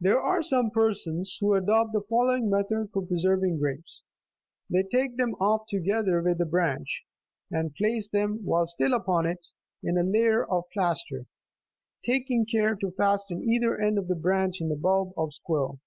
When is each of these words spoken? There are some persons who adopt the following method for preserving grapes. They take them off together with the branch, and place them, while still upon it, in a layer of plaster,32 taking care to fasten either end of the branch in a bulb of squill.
There 0.00 0.20
are 0.20 0.42
some 0.42 0.70
persons 0.70 1.38
who 1.40 1.54
adopt 1.54 1.92
the 1.92 2.00
following 2.02 2.48
method 2.48 2.90
for 2.92 3.04
preserving 3.04 3.58
grapes. 3.58 4.04
They 4.70 4.84
take 4.84 5.16
them 5.16 5.34
off 5.40 5.66
together 5.66 6.22
with 6.22 6.38
the 6.38 6.44
branch, 6.46 7.04
and 7.50 7.74
place 7.74 8.08
them, 8.08 8.44
while 8.44 8.68
still 8.68 8.94
upon 8.94 9.26
it, 9.26 9.48
in 9.82 9.98
a 9.98 10.04
layer 10.04 10.46
of 10.48 10.70
plaster,32 10.72 11.26
taking 12.04 12.46
care 12.46 12.76
to 12.76 12.92
fasten 12.92 13.42
either 13.42 13.76
end 13.80 13.98
of 13.98 14.06
the 14.06 14.14
branch 14.14 14.60
in 14.60 14.70
a 14.70 14.76
bulb 14.76 15.10
of 15.16 15.34
squill. 15.34 15.80